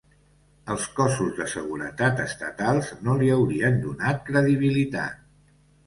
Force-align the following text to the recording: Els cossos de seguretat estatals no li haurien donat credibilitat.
Els 0.75 0.87
cossos 0.99 1.35
de 1.41 1.47
seguretat 1.51 2.23
estatals 2.25 2.91
no 3.05 3.19
li 3.23 3.33
haurien 3.37 3.81
donat 3.87 4.29
credibilitat. 4.33 5.27